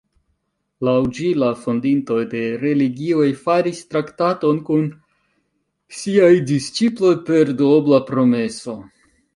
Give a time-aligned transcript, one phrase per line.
[0.87, 4.89] Laŭ ĝi, la fondintoj de religioj faris traktaton kun
[6.01, 8.81] siaj disĉiploj per duobla promeso.